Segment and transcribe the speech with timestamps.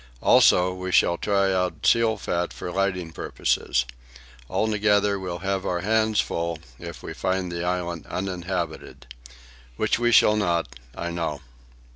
[0.23, 3.85] Also we shall try out seal fat for lighting purposes.
[4.49, 9.05] Altogether, we'll have our hands full if we find the island uninhabited.
[9.77, 11.41] Which we shall not, I know."